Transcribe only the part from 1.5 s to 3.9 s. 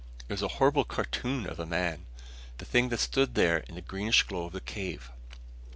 a man, the thing that stood there in the